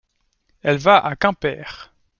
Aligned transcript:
Elle 0.63 0.79
va 0.79 0.97
à 0.97 1.15
Quimper. 1.15 1.93